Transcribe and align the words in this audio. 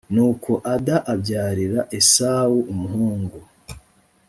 nuko 0.13 0.51
ada 0.73 0.95
abyarira 1.13 1.79
esawu 1.97 2.57
umuhungu 2.73 3.37